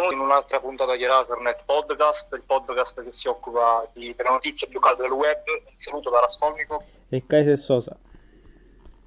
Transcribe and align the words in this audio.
benvenuti 0.00 0.14
in 0.14 0.20
un'altra 0.20 0.60
puntata 0.60 0.96
di 0.96 1.04
Rasernet 1.04 1.64
Podcast, 1.66 2.32
il 2.32 2.42
podcast 2.42 3.02
che 3.02 3.12
si 3.12 3.28
occupa 3.28 3.86
di, 3.92 4.14
delle 4.16 4.30
notizie 4.30 4.66
più 4.66 4.80
calde 4.80 5.02
del 5.02 5.10
web. 5.10 5.42
Un 5.46 5.74
saluto 5.76 6.08
da 6.08 6.20
Rascolnico. 6.20 6.82
E 7.10 7.26
Kaiser 7.26 7.58
Sosa. 7.58 7.94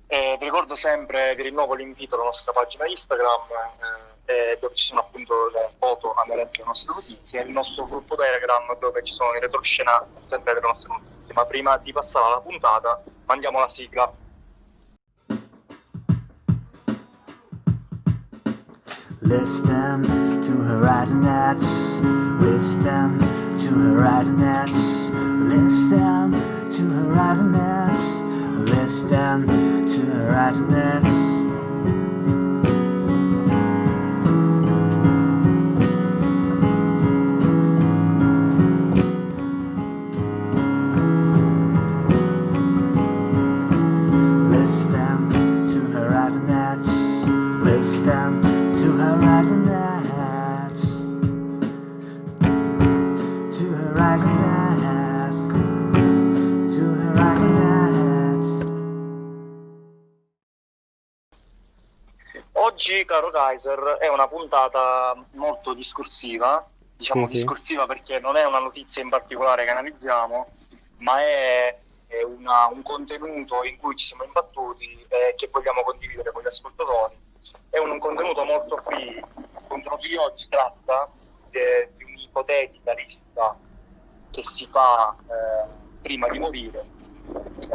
Eh, 0.05 0.35
vi 0.37 0.45
ricordo 0.45 0.75
sempre, 0.75 1.33
vi 1.33 1.43
rinnovo 1.43 1.73
l'invito 1.73 2.13
alla 2.13 2.25
nostra 2.25 2.51
pagina 2.51 2.85
Instagram, 2.85 3.41
eh, 4.25 4.57
dove 4.61 4.75
ci 4.75 4.85
sono 4.85 4.99
appunto 4.99 5.49
le 5.49 5.71
foto 5.79 6.13
aderenti 6.13 6.57
alle 6.57 6.67
nostre 6.67 6.93
notizie, 6.93 7.39
e 7.39 7.43
il 7.43 7.49
nostro 7.49 7.85
gruppo 7.85 8.15
Telegram 8.15 8.77
dove 8.77 9.03
ci 9.03 9.13
sono 9.13 9.33
i 9.33 9.39
retroscena 9.39 10.05
sempre 10.29 10.53
delle 10.53 10.67
nostre 10.67 10.89
notizie. 10.89 11.33
Ma 11.33 11.45
prima 11.45 11.77
di 11.77 11.91
passare 11.91 12.25
alla 12.25 12.41
puntata, 12.41 13.01
mandiamo 13.25 13.59
la 13.59 13.69
sigla. 13.69 14.13
Listen 19.23 20.03
to 20.43 20.51
Horizon 20.51 21.21
Nets. 21.21 22.01
Listen 22.41 23.19
to 23.57 23.69
Horizon 23.69 24.37
Nets. 24.37 25.07
Listen 25.09 26.31
to 26.69 26.81
Horizon 26.89 27.51
Nets. 27.53 28.17
Listen 28.69 29.87
to 29.87 30.01
Horizon 30.01 30.69
Nets. 30.69 31.22
Kaiser, 63.53 63.97
è 63.99 64.07
una 64.07 64.27
puntata 64.27 65.15
molto 65.31 65.73
discorsiva, 65.73 66.67
diciamo 66.95 67.27
Sì, 67.27 67.33
sì. 67.33 67.37
discorsiva 67.39 67.85
perché 67.85 68.19
non 68.19 68.35
è 68.35 68.45
una 68.45 68.59
notizia 68.59 69.01
in 69.01 69.09
particolare 69.09 69.63
che 69.63 69.69
analizziamo, 69.71 70.47
ma 70.97 71.21
è, 71.21 71.79
è 72.07 72.23
una- 72.23 72.67
un 72.67 72.81
contenuto 72.81 73.63
in 73.63 73.77
cui 73.77 73.95
ci 73.95 74.07
siamo 74.07 74.23
imbattuti 74.23 75.05
e 75.07 75.33
che 75.37 75.49
vogliamo 75.51 75.83
condividere 75.83 76.31
con 76.31 76.41
gli 76.41 76.47
ascoltatori. 76.47 77.15
È 77.69 77.77
un, 77.77 77.91
un 77.91 77.99
contenuto 77.99 78.43
molto 78.43 78.77
free, 78.77 79.21
contenuto 79.67 80.07
di 80.07 80.15
oggi 80.15 80.47
tratta 80.49 81.09
de- 81.49 81.91
di 81.97 82.03
un'ipotetica 82.03 82.93
lista 82.93 83.57
che 84.31 84.43
si 84.55 84.65
fa 84.67 85.15
eh, 85.27 85.69
prima 86.01 86.27
di 86.29 86.39
morire. 86.39 86.85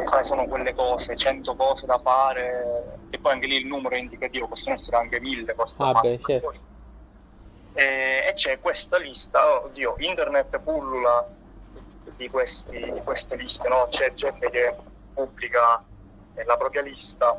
Sai, 0.08 0.24
sono 0.24 0.46
quelle 0.46 0.74
cose, 0.74 1.16
100 1.16 1.54
cose 1.54 1.86
da 1.86 1.98
fare, 1.98 2.98
e 3.10 3.18
poi 3.18 3.32
anche 3.32 3.46
lì 3.46 3.56
il 3.56 3.66
numero 3.66 3.94
è 3.94 3.98
indicativo, 3.98 4.48
possono 4.48 4.74
essere 4.74 4.96
anche 4.96 5.20
1000 5.20 5.54
cose 5.54 5.74
da 5.76 5.88
Ah, 5.88 5.92
fare. 5.92 6.16
beh, 6.16 6.20
certo. 6.24 6.52
E, 7.74 8.24
e 8.28 8.32
c'è 8.34 8.58
questa 8.60 8.98
lista, 8.98 9.62
oddio, 9.64 9.94
internet 9.98 10.58
pullula 10.60 11.28
di, 12.16 12.28
questi- 12.28 12.92
di 12.92 13.00
queste 13.02 13.36
liste, 13.36 13.68
no? 13.68 13.86
C'è 13.90 14.12
gente 14.14 14.50
che 14.50 14.76
pubblica 15.12 15.82
eh, 16.34 16.44
la 16.44 16.56
propria 16.56 16.82
lista. 16.82 17.38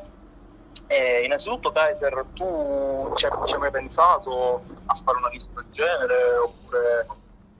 E 0.86 1.22
innanzitutto, 1.24 1.72
Kaiser, 1.72 2.26
tu 2.34 3.12
ci 3.14 3.26
hai 3.26 3.58
mai 3.58 3.70
pensato 3.70 4.64
a 4.86 4.94
fare 5.04 5.18
una 5.18 5.28
lista 5.28 5.50
del 5.54 5.66
genere 5.72 6.36
oppure? 6.36 7.06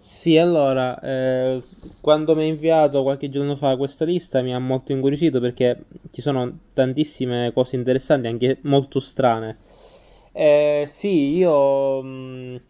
Sì, 0.02 0.38
allora, 0.38 0.98
eh, 1.00 1.62
quando 2.00 2.34
mi 2.34 2.42
hai 2.42 2.48
inviato 2.48 3.02
qualche 3.02 3.28
giorno 3.28 3.54
fa 3.54 3.76
questa 3.76 4.06
lista 4.06 4.40
mi 4.40 4.54
ha 4.54 4.58
molto 4.58 4.92
incuriosito 4.92 5.40
perché 5.40 5.84
ci 6.10 6.22
sono 6.22 6.58
tantissime 6.72 7.52
cose 7.52 7.76
interessanti, 7.76 8.26
anche 8.26 8.58
molto 8.62 8.98
strane. 8.98 9.58
Eh, 10.32 10.84
sì, 10.88 11.34
io 11.36 12.02
mh, 12.02 12.60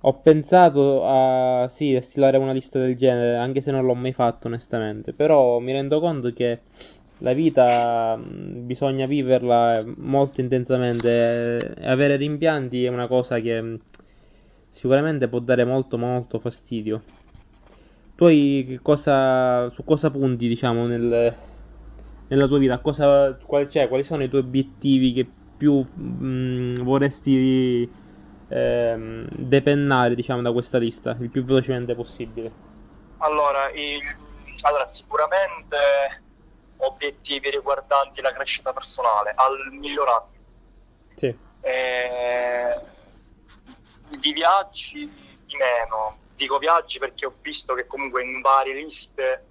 ho 0.00 0.20
pensato 0.20 1.02
a, 1.06 1.66
sì, 1.68 1.94
a 1.94 2.02
stilare 2.02 2.36
una 2.36 2.52
lista 2.52 2.78
del 2.78 2.94
genere, 2.96 3.36
anche 3.36 3.60
se 3.62 3.70
non 3.70 3.84
l'ho 3.86 3.94
mai 3.94 4.12
fatto 4.12 4.46
onestamente, 4.48 5.14
però 5.14 5.58
mi 5.60 5.72
rendo 5.72 5.98
conto 6.00 6.30
che 6.34 6.60
la 7.18 7.32
vita 7.32 8.16
mh, 8.16 8.66
bisogna 8.66 9.06
viverla 9.06 9.82
molto 9.96 10.40
intensamente 10.40 11.74
e 11.76 11.86
avere 11.86 12.16
rimpianti 12.16 12.84
è 12.84 12.88
una 12.88 13.06
cosa 13.06 13.38
che 13.40 13.60
mh, 13.62 13.80
sicuramente 14.74 15.28
può 15.28 15.38
dare 15.38 15.64
molto 15.64 15.96
molto 15.96 16.38
fastidio. 16.38 17.04
Tu 18.16 18.24
hai 18.26 18.64
che 18.66 18.80
cosa, 18.80 19.68
su 19.70 19.82
cosa 19.84 20.10
punti, 20.10 20.46
diciamo, 20.48 20.86
nel- 20.86 21.36
nella 22.28 22.46
tua 22.46 22.58
vita? 22.58 22.80
Cosa, 22.80 23.36
qual- 23.36 23.68
cioè, 23.68 23.88
quali 23.88 24.04
sono 24.04 24.22
i 24.22 24.28
tuoi 24.28 24.42
obiettivi 24.42 25.12
che 25.12 25.30
più 25.56 25.80
mh, 25.80 26.82
vorresti 26.82 27.92
ehm, 28.48 29.26
depennare, 29.30 30.14
diciamo, 30.14 30.42
da 30.42 30.52
questa 30.52 30.78
lista 30.78 31.16
il 31.20 31.30
più 31.30 31.42
velocemente 31.44 31.94
possibile? 31.94 32.54
Allora, 33.18 33.70
il- 33.72 34.00
allora, 34.62 34.86
sicuramente 34.88 35.76
obiettivi 36.76 37.50
riguardanti 37.50 38.20
la 38.20 38.32
crescita 38.32 38.72
personale, 38.72 39.32
al 39.34 39.72
migliorare. 39.72 40.26
Sì, 41.16 41.34
Eh, 41.60 42.74
di 44.08 44.32
viaggi 44.32 45.06
di 45.46 45.56
meno, 45.56 46.18
dico 46.36 46.58
viaggi 46.58 46.98
perché 46.98 47.26
ho 47.26 47.34
visto 47.40 47.74
che 47.74 47.86
comunque 47.86 48.22
in 48.22 48.40
varie 48.40 48.74
liste 48.74 49.48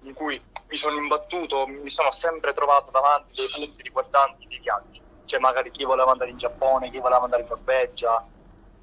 in 0.00 0.14
cui 0.14 0.40
mi 0.68 0.76
sono 0.76 0.96
imbattuto 0.96 1.66
mi 1.66 1.90
sono 1.90 2.10
sempre 2.12 2.52
trovato 2.52 2.90
davanti 2.90 3.34
dei 3.34 3.48
punti 3.48 3.82
riguardanti 3.82 4.46
dei 4.48 4.58
viaggi, 4.60 5.00
cioè 5.24 5.40
magari 5.40 5.70
chi 5.70 5.84
voleva 5.84 6.12
andare 6.12 6.30
in 6.30 6.38
Giappone, 6.38 6.90
chi 6.90 6.98
voleva 6.98 7.22
andare 7.24 7.42
in 7.42 7.48
Norvegia. 7.48 8.28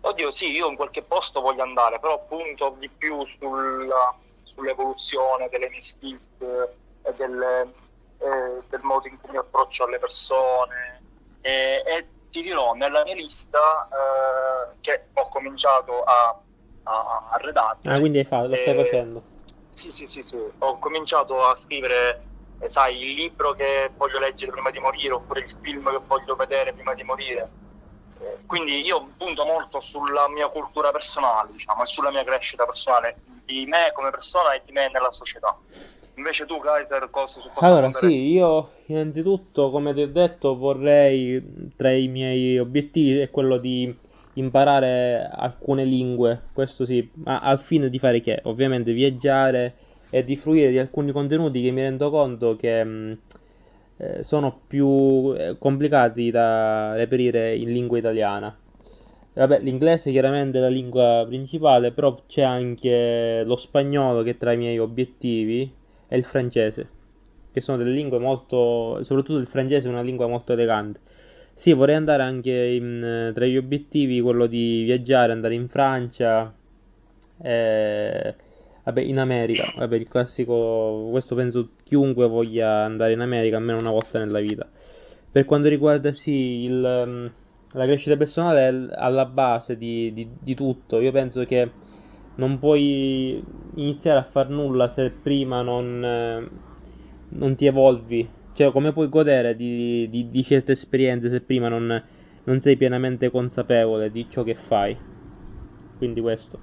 Oddio 0.02 0.32
sì, 0.32 0.52
io 0.52 0.68
in 0.68 0.76
qualche 0.76 1.04
posto 1.04 1.40
voglio 1.40 1.64
andare, 1.64 2.00
però 2.00 2.26
punto 2.26 2.76
di 2.78 2.90
più 2.90 3.26
sulla- 3.38 4.18
sull'evoluzione 4.44 5.48
delle 5.50 5.70
mie 5.70 5.82
skills 5.82 6.42
e 7.04 7.14
del, 7.14 7.42
eh, 8.18 8.64
del 8.70 8.82
modo 8.82 9.08
in 9.08 9.18
cui 9.20 9.32
mi 9.32 9.38
approccio 9.38 9.86
alle 9.86 10.00
persone. 10.00 11.02
E, 11.42 11.84
e 11.86 12.08
ti 12.34 12.42
dirò 12.42 12.74
nella 12.74 13.04
mia 13.04 13.14
lista 13.14 13.88
eh, 13.92 14.76
che 14.82 15.10
ho 15.14 15.30
cominciato 15.30 16.02
a, 16.04 16.36
a, 16.84 17.30
a 17.32 17.38
redattere 17.38 17.96
ah, 17.96 18.00
quindi 18.00 18.18
hai 18.18 18.26
fatto, 18.26 18.48
lo 18.48 18.56
stai 18.56 18.74
eh, 18.74 18.84
facendo. 18.84 19.22
sì, 19.76 19.92
sì, 19.92 20.08
sì, 20.08 20.24
sì. 20.24 20.36
Ho 20.58 20.80
cominciato 20.80 21.46
a 21.46 21.56
scrivere, 21.58 22.26
eh, 22.58 22.72
sai, 22.72 23.00
il 23.00 23.14
libro 23.14 23.54
che 23.54 23.92
voglio 23.96 24.18
leggere 24.18 24.52
prima 24.52 24.72
di 24.72 24.80
morire, 24.80 25.14
oppure 25.14 25.42
il 25.42 25.56
film 25.62 25.88
che 25.92 26.02
voglio 26.08 26.36
vedere 26.36 26.74
prima 26.74 26.96
di 26.96 27.04
morire. 27.04 27.50
Eh, 28.20 28.40
Quindi 28.48 28.82
io 28.82 29.10
punto 29.16 29.46
molto 29.46 29.80
sulla 29.80 30.28
mia 30.28 30.48
cultura 30.48 30.92
personale, 30.92 31.52
diciamo, 31.52 31.84
e 31.84 31.86
sulla 31.86 32.10
mia 32.10 32.24
crescita 32.24 32.66
personale, 32.66 33.20
di 33.46 33.66
me 33.68 33.92
come 33.94 34.10
persona 34.10 34.54
e 34.54 34.64
di 34.66 34.72
me 34.72 34.90
nella 34.90 35.12
società. 35.12 35.56
Invece 36.16 36.46
tu, 36.46 36.60
Kaiser, 36.60 37.10
cosa 37.10 37.40
su 37.42 37.50
cosa 37.50 37.68
Allora, 37.68 37.92
sì, 37.92 38.32
io 38.32 38.70
innanzitutto, 38.88 39.72
come 39.72 39.94
ti 39.94 40.02
ho 40.02 40.08
detto, 40.08 40.56
vorrei, 40.56 41.72
tra 41.76 41.92
i 41.92 42.08
miei 42.08 42.60
obiettivi 42.60 43.18
è 43.20 43.30
quello 43.32 43.58
di 43.58 43.94
imparare 44.36 45.28
alcune 45.32 45.84
lingue, 45.86 46.50
questo 46.54 46.86
sì, 46.86 47.10
ma 47.16 47.40
al 47.40 47.60
fine 47.60 47.90
di 47.90 48.00
fare 48.00 48.20
che? 48.20 48.40
Ovviamente 48.44 48.94
viaggiare 48.94 49.76
e 50.10 50.24
di 50.24 50.38
fruire 50.38 50.70
di 50.70 50.78
alcuni 50.78 51.12
contenuti 51.12 51.62
che 51.62 51.72
mi 51.72 51.82
rendo 51.82 52.10
conto 52.12 52.56
che 52.56 52.84
mh, 52.84 53.18
eh, 53.98 54.24
sono 54.24 54.62
più 54.68 55.34
eh, 55.36 55.58
complicati 55.58 56.30
da 56.30 56.96
reperire 56.96 57.56
in 57.56 57.72
lingua 57.72 57.98
italiana. 57.98 58.56
Vabbè, 59.34 59.60
l'inglese 59.62 60.12
chiaramente 60.12 60.60
è 60.60 60.62
la 60.62 60.68
lingua 60.68 61.24
principale, 61.28 61.92
però 61.92 62.24
c'è 62.28 62.44
anche 62.44 63.42
lo 63.44 63.56
spagnolo 63.56 64.22
che 64.22 64.32
è 64.32 64.38
tra 64.38 64.52
i 64.52 64.58
miei 64.58 64.78
obiettivi 64.78 65.82
e 66.14 66.18
il 66.18 66.24
francese, 66.24 66.88
che 67.52 67.60
sono 67.60 67.78
delle 67.78 67.90
lingue 67.90 68.20
molto, 68.20 69.04
soprattutto 69.04 69.40
il 69.40 69.48
francese 69.48 69.88
è 69.88 69.92
una 69.92 70.04
lingua 70.04 70.28
molto 70.28 70.54
elegante. 70.54 71.00
Sì, 71.54 71.74
vorrei 71.74 71.96
andare 71.96 72.22
anche 72.22 72.52
in, 72.52 73.04
eh, 73.04 73.32
tra 73.34 73.46
gli 73.46 73.58
obiettivi 73.58 74.22
quello 74.22 74.46
di 74.46 74.84
viaggiare, 74.84 75.32
andare 75.32 75.56
in 75.56 75.68
Francia, 75.68 76.54
eh, 77.42 78.36
vabbè, 78.84 79.02
in 79.02 79.18
America, 79.18 79.74
vabbè, 79.76 79.96
il 79.96 80.08
classico, 80.08 81.08
questo 81.10 81.34
penso 81.34 81.70
chiunque 81.84 82.28
voglia 82.28 82.84
andare 82.84 83.14
in 83.14 83.20
America 83.22 83.58
almeno 83.58 83.80
una 83.80 83.90
volta 83.90 84.20
nella 84.20 84.40
vita. 84.40 84.70
Per 85.32 85.46
quanto 85.46 85.68
riguarda 85.68 86.12
sì, 86.12 86.66
il, 86.66 86.86
ehm, 86.86 87.32
la 87.72 87.86
crescita 87.86 88.16
personale 88.18 88.68
è 88.68 88.94
alla 89.00 89.26
base 89.26 89.78
di, 89.78 90.14
di- 90.14 90.30
di 90.40 90.54
tutto. 90.54 91.00
Io 91.00 91.12
penso 91.12 91.44
che 91.44 91.72
non 92.36 92.60
puoi 92.60 93.44
iniziare 93.76 94.20
a 94.20 94.24
far 94.24 94.50
nulla 94.50 94.88
se 94.88 95.12
prima 95.12 95.62
non, 95.62 96.04
eh, 96.04 96.50
non 97.30 97.56
ti 97.56 97.66
evolvi. 97.66 98.30
Cioè, 98.54 98.72
come 98.72 98.94
puoi 98.94 99.10
godere 99.10 99.56
di, 99.56 100.08
di- 100.10 100.30
di 100.30 100.44
certe 100.44 100.74
esperienze 100.74 101.30
se 101.30 101.42
prima 101.42 101.68
non, 101.70 102.04
non 102.44 102.60
sei 102.62 102.78
pienamente 102.78 103.30
consapevole 103.32 104.12
di 104.12 104.30
ciò 104.30 104.44
che 104.44 104.54
fai? 104.56 104.98
Quindi 105.98 106.22
questo. 106.22 106.62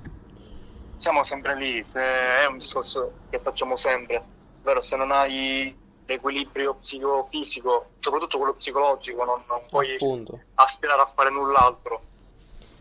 Siamo 0.96 1.24
sempre 1.24 1.56
lì, 1.56 1.82
se 1.84 1.98
è 2.00 2.44
un 2.46 2.58
discorso 2.58 3.22
che 3.30 3.40
facciamo 3.40 3.76
sempre, 3.76 4.28
ovvero 4.60 4.82
se 4.82 4.96
non 4.96 5.10
hai 5.10 5.74
l'equilibrio 6.04 6.74
psicofisico, 6.76 7.94
soprattutto 8.00 8.36
quello 8.36 8.54
psicologico, 8.54 9.24
non, 9.24 9.42
non 9.48 9.66
puoi 9.70 9.96
Appunto. 9.96 10.40
aspirare 10.54 11.00
a 11.00 11.12
fare 11.14 11.30
null'altro. 11.30 12.08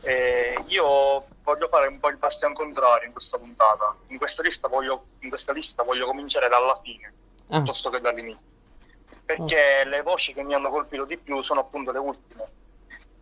Eh, 0.02 0.64
io 0.68 1.38
voglio 1.50 1.68
fare 1.68 1.88
un 1.88 2.00
po' 2.00 2.10
il 2.10 2.18
bastian 2.18 2.54
contrario 2.54 3.08
in 3.08 3.14
questa 3.14 3.38
puntata. 3.38 3.96
In 4.08 4.18
questa 4.18 4.42
lista 4.44 4.68
voglio, 4.68 5.06
in 5.20 5.30
questa 5.30 5.52
lista 5.52 5.84
voglio 5.84 6.06
cominciare 6.06 6.48
dalla 6.48 6.80
fine, 6.84 7.14
Ah, 7.50 7.58
piuttosto 7.58 7.90
che 7.90 8.00
dall'inizio. 8.00 8.46
Perché 9.26 9.84
le 9.86 10.02
voci 10.02 10.34
che 10.34 10.44
mi 10.44 10.54
hanno 10.54 10.70
colpito 10.70 11.06
di 11.06 11.18
più 11.18 11.42
sono 11.42 11.62
appunto 11.62 11.92
le 11.92 12.00
ultime. 12.00 12.48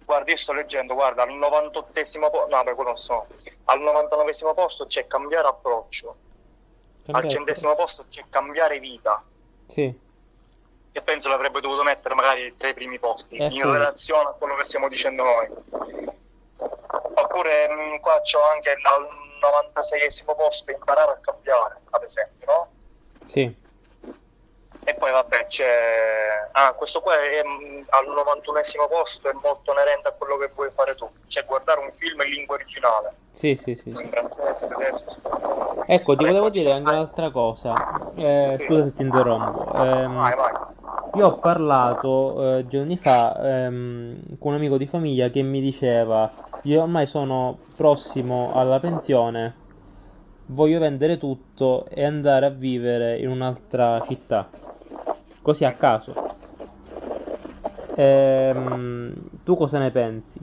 Guarda, 0.04 0.32
io 0.32 0.38
sto 0.38 0.54
leggendo, 0.54 0.94
guarda, 0.94 1.24
al 1.24 1.30
98esimo 1.32 2.30
posto, 2.30 2.48
no, 2.56 2.64
beh, 2.64 2.74
quello 2.76 2.90
non 2.92 2.98
so, 2.98 3.28
al 3.66 3.80
99esimo 3.82 4.54
posto 4.54 4.86
c'è 4.86 5.06
cambiare 5.06 5.48
approccio, 5.50 6.16
al 7.12 7.28
centesimo 7.30 7.76
posto 7.76 8.06
c'è 8.10 8.24
cambiare 8.30 8.80
vita, 8.80 9.22
Sì, 9.66 9.94
che 10.94 11.02
penso 11.02 11.28
l'avrebbe 11.28 11.60
dovuto 11.60 11.84
mettere 11.84 12.16
magari 12.16 12.56
tra 12.56 12.70
i 12.70 12.74
primi 12.74 13.00
posti, 13.00 13.36
Eh, 13.36 13.48
in 13.48 13.70
relazione 13.70 14.30
a 14.30 14.32
quello 14.32 14.56
che 14.56 14.64
stiamo 14.64 14.88
dicendo 14.88 15.24
noi. 15.24 15.48
Oppure 17.38 17.68
mh, 17.70 18.00
qua 18.00 18.20
c'ho 18.22 18.42
anche 18.52 18.72
al 18.72 19.08
96esimo 19.40 20.34
posto 20.36 20.72
imparare 20.72 21.12
a 21.12 21.18
cambiare, 21.22 21.82
ad 21.92 22.02
esempio, 22.02 22.46
no? 22.48 22.68
sì, 23.26 23.56
E 24.84 24.96
poi 24.96 25.12
vabbè 25.12 25.48
c'è... 25.48 26.50
Ah, 26.54 26.74
questo 26.74 27.02
qua 27.02 27.14
è 27.22 27.44
mh, 27.44 27.86
al 27.90 28.08
91esimo 28.08 28.88
posto, 28.88 29.30
è 29.30 29.34
molto 29.34 29.72
inerente 29.72 30.08
a 30.08 30.14
quello 30.14 30.38
che 30.38 30.52
vuoi 30.56 30.72
fare 30.74 30.96
tu, 30.96 31.08
cioè 31.28 31.44
guardare 31.46 31.82
un 31.82 31.92
film 31.98 32.22
in 32.22 32.30
lingua 32.30 32.56
originale. 32.56 33.14
sì, 33.32 33.56
sì, 33.56 33.76
sì. 33.76 33.94
Ecco, 35.90 36.16
ti 36.16 36.24
volevo 36.24 36.50
dire 36.50 36.72
anche 36.72 36.90
un'altra 36.90 37.30
cosa. 37.32 37.76
Eh, 38.16 38.56
Sì. 38.60 38.66
scusa 38.66 38.84
se 38.88 38.94
ti 38.94 39.02
interrompo. 39.04 39.74
Ehm, 39.74 40.14
Vai, 40.16 40.36
vai. 40.36 40.54
io 41.14 41.28
ho 41.28 41.40
parlato 41.40 42.58
eh, 42.60 42.68
giorni 42.68 42.98
fa 42.98 43.66
ehm, 43.66 44.38
con 44.38 44.52
un 44.52 44.58
amico 44.58 44.78
di 44.78 44.88
famiglia 44.88 45.30
che 45.30 45.42
mi 45.42 45.60
diceva: 45.62 46.32
Io 46.68 46.82
ormai 46.82 47.08
sono 47.08 47.58
prossimo 47.78 48.52
alla 48.54 48.78
pensione, 48.80 49.56
voglio 50.48 50.80
vendere 50.80 51.18
tutto 51.18 51.88
e 51.88 52.04
andare 52.04 52.46
a 52.46 52.50
vivere 52.50 53.18
in 53.20 53.30
un'altra 53.30 54.02
città. 54.02 54.50
Così 55.42 55.64
a 55.64 55.72
caso. 55.74 56.14
Ehm, 57.96 59.14
tu 59.46 59.56
cosa 59.56 59.80
ne 59.80 59.92
pensi 59.92 60.40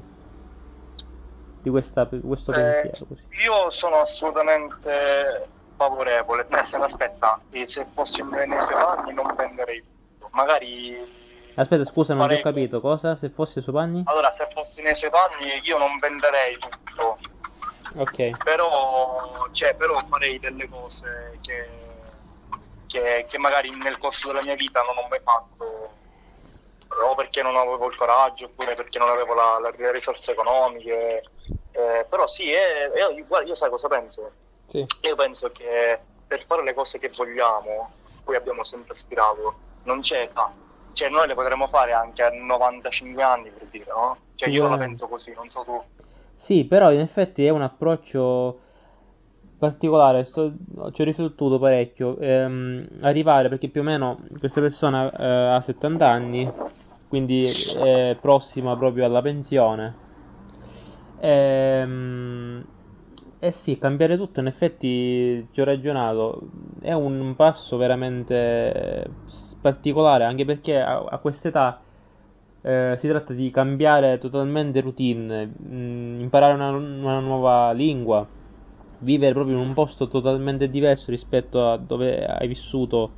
di 1.63 1.69
questa, 1.69 2.07
questo 2.07 2.53
Eh, 2.53 2.57
pensiero? 2.57 3.05
Così? 3.07 3.23
io 3.45 3.71
sono 3.71 3.97
assolutamente 3.97 5.49
favorevole, 5.77 6.47
nel 6.49 6.67
senso, 6.69 6.87
aspetta, 6.87 7.39
se 7.67 7.87
fossi 7.93 8.23
nei 8.23 8.47
suoi 8.49 8.75
panni 8.75 9.13
non 9.13 9.35
venderei 9.37 9.83
tutto, 10.19 10.31
magari... 10.33 11.23
Aspetta, 11.57 11.85
scusa, 11.85 12.15
non 12.15 12.29
ti 12.29 12.35
ho 12.35 12.41
capito. 12.41 12.81
Cosa? 12.81 13.15
Se 13.15 13.31
fossi 13.31 13.59
ai 13.59 13.65
suoi 13.65 13.75
panni? 13.77 14.03
Allora, 14.07 14.35
se 14.37 14.49
fossi 14.53 14.83
nei 14.83 14.95
suoi 14.95 15.11
panni 15.11 15.61
io 15.65 15.79
non 15.79 15.99
venderei 15.99 16.59
tutto, 16.59 17.19
Ok. 17.97 18.43
però, 18.43 19.49
cioè, 19.53 19.75
però 19.77 20.05
farei 20.09 20.39
delle 20.41 20.69
cose 20.69 21.39
che, 21.43 21.69
che, 22.87 23.27
che 23.29 23.39
magari 23.39 23.71
nel 23.71 23.99
corso 23.99 24.29
della 24.29 24.43
mia 24.43 24.55
vita 24.57 24.83
non 24.83 24.97
ho 24.99 25.07
mai 25.09 25.21
fatto, 25.23 25.93
o 26.89 27.15
perché 27.15 27.43
non 27.43 27.57
avevo 27.57 27.87
il 27.89 27.97
coraggio, 27.97 28.47
oppure 28.47 28.75
perché 28.75 28.99
non 28.99 29.11
avevo 29.11 29.35
la- 29.35 29.59
la- 29.61 29.73
le 29.77 29.93
risorse 29.93 30.33
economiche. 30.33 31.23
Eh, 31.71 32.07
però 32.09 32.27
sì, 32.27 32.51
eh, 32.53 32.91
io, 32.97 33.25
guarda, 33.27 33.49
io 33.49 33.55
sai 33.55 33.71
cosa 33.71 33.89
penso? 33.89 34.33
Sì. 34.67 34.85
Io 35.03 35.15
penso 35.17 35.51
che 35.51 36.01
per 36.27 36.45
fare 36.47 36.63
le 36.63 36.75
cose 36.75 36.99
che 36.99 37.11
vogliamo, 37.11 37.91
cui 38.25 38.35
abbiamo 38.37 38.65
sempre 38.65 38.95
aspirato, 38.95 39.55
non 39.83 40.01
c'è 40.01 40.23
età. 40.23 40.53
Cioè 40.95 41.09
noi 41.11 41.27
le 41.27 41.35
potremmo 41.35 41.67
fare 41.67 41.93
anche 41.93 42.23
a 42.23 42.31
95 42.31 43.23
anni 43.23 43.51
per 43.51 43.67
dire, 43.71 43.85
no? 43.89 44.17
Cioè 44.37 44.49
io 44.49 44.69
la 44.69 44.77
penso 44.77 45.07
così, 45.07 45.33
non 45.35 45.51
so 45.51 45.63
tu. 45.65 45.83
Sì, 46.37 46.65
però 46.65 46.93
in 46.93 47.01
effetti 47.01 47.45
è 47.45 47.51
un 47.51 47.63
approccio 47.63 48.61
particolare, 49.59 50.25
sto- 50.25 50.53
ci 50.93 51.01
ho 51.01 51.05
riflettuto 51.05 51.59
parecchio. 51.59 52.17
Ehm, 52.19 52.87
arrivare, 53.03 53.49
perché 53.49 53.69
più 53.69 53.81
o 53.81 53.85
meno 53.85 54.19
questa 54.39 54.61
persona 54.61 55.11
eh, 55.11 55.55
ha 55.55 55.61
70 55.61 56.09
anni, 56.09 56.51
quindi 57.09 57.47
è 57.47 58.17
prossima 58.21 58.77
proprio 58.77 59.05
alla 59.05 59.23
pensione. 59.23 59.95
Ehm, 61.21 62.63
eh 63.47 63.53
sì, 63.53 63.77
cambiare 63.79 64.17
tutto, 64.17 64.41
in 64.41 64.47
effetti 64.47 65.49
ci 65.53 65.61
ho 65.61 65.65
ragionato, 65.65 66.49
è 66.81 66.93
un 66.93 67.35
passo 67.37 67.77
veramente 67.77 69.17
particolare, 69.61 70.25
anche 70.25 70.45
perché 70.47 70.81
a, 70.81 70.99
a 71.05 71.19
quest'età 71.19 71.85
eh, 72.63 72.95
si 72.97 73.07
tratta 73.09 73.35
di 73.35 73.51
cambiare 73.51 74.17
totalmente 74.19 74.81
routine, 74.81 75.47
mh, 75.47 76.21
imparare 76.21 76.55
una, 76.55 76.71
una 76.71 77.19
nuova 77.21 77.73
lingua, 77.73 78.27
vivere 78.99 79.35
proprio 79.35 79.57
in 79.61 79.67
un 79.69 79.75
posto 79.75 80.09
totalmente 80.09 80.69
diverso 80.71 81.11
rispetto 81.11 81.69
a 81.71 81.77
dove 81.77 82.25
hai 82.25 82.49
vissuto 82.49 83.17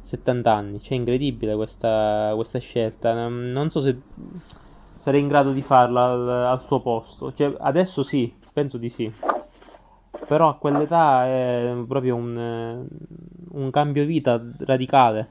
70 0.00 0.52
anni. 0.52 0.80
Cioè, 0.80 0.96
è 0.96 1.00
incredibile 1.00 1.54
questa, 1.56 2.32
questa 2.34 2.58
scelta. 2.58 3.28
Non 3.28 3.70
so 3.70 3.80
se 3.80 4.02
sarei 4.94 5.20
in 5.20 5.28
grado 5.28 5.52
di 5.52 5.62
farla 5.62 6.04
al, 6.12 6.28
al 6.28 6.60
suo 6.62 6.80
posto. 6.82 7.32
Cioè, 7.32 7.54
adesso 7.60 8.02
sì, 8.02 8.34
penso 8.52 8.76
di 8.78 8.88
sì. 8.90 9.12
Però 10.26 10.48
a 10.48 10.54
quell'età 10.56 11.26
è 11.26 11.74
proprio 11.86 12.16
un, 12.16 12.86
un 13.50 13.70
cambio 13.70 14.04
vita 14.04 14.40
radicale. 14.60 15.28